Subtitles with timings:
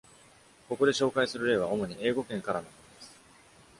[0.67, 3.15] ここで紹介する例は、主に英語圏からのものです。